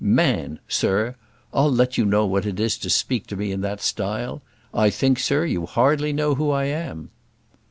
[0.03, 0.57] "Man!
[0.67, 1.15] sir;
[1.53, 4.41] I'll let you know what it is to speak to me in that style.
[4.73, 7.11] I think, sir, you hardly know who I am."